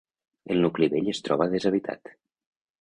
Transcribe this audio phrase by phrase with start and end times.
[0.55, 2.13] El nucli vell es troba deshabitat.